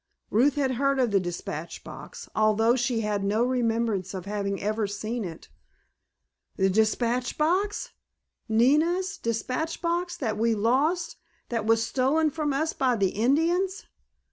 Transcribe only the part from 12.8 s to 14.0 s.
the Indians?"